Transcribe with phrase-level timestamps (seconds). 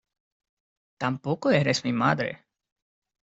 [1.03, 2.43] tampoco eres mi madre.